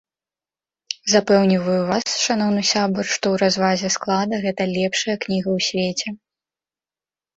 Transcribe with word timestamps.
Запэўніваю 1.13 1.75
вас, 1.91 2.07
шаноўны 2.25 2.63
сябар, 2.71 3.05
што 3.17 3.25
ў 3.35 3.43
развазе 3.43 3.87
склада 3.99 4.35
гэта 4.47 4.63
лепшая 4.75 5.15
кніга 5.27 5.49
ў 5.57 5.71
свеце. 5.71 6.09